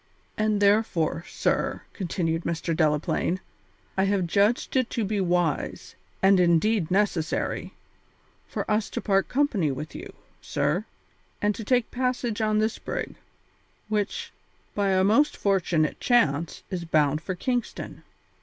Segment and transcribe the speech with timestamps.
[0.35, 2.75] "And, therefore, sir," continued Mr.
[2.75, 3.39] Delaplaine,
[3.95, 5.93] "I have judged it to be wise,
[6.23, 7.75] and indeed necessary,
[8.47, 10.11] for us to part company with you,
[10.41, 10.85] sir,
[11.39, 13.13] and to take passage on this brig,
[13.89, 14.31] which,
[14.73, 18.01] by a most fortunate chance, is bound for Kingston.